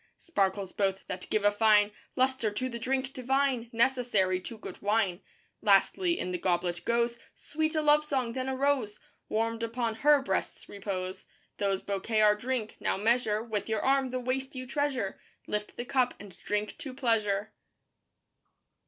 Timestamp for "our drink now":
12.21-12.97